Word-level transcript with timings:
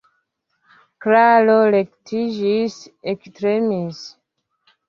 Klaro 1.05 1.57
rektiĝis, 1.75 2.79
ektremis. 3.15 4.05